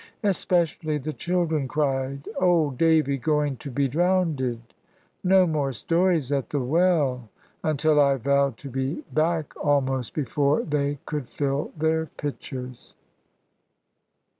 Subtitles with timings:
[0.23, 4.59] Especially the children cried "Old Davy going to be drownded!
[5.23, 7.29] No more stories at the well!"
[7.63, 12.95] Until I vowed to be back almost before they could fill their pitchers.